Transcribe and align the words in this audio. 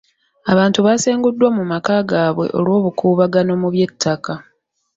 Abantu 0.51 0.79
basenguddwa 0.85 1.47
mu 1.57 1.63
maka 1.71 1.95
gaabwe 2.09 2.45
olw'obukuubagano 2.59 3.51
mu 3.61 3.67
by'ettaka. 3.73 4.33